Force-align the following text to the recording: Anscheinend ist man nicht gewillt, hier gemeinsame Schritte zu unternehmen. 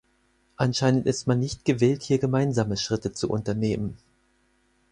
Anscheinend 0.57 1.05
ist 1.05 1.27
man 1.27 1.37
nicht 1.39 1.63
gewillt, 1.63 2.01
hier 2.01 2.17
gemeinsame 2.17 2.75
Schritte 2.75 3.13
zu 3.13 3.29
unternehmen. 3.29 3.99